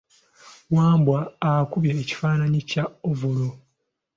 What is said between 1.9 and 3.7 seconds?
ekifananyi kya ovolo.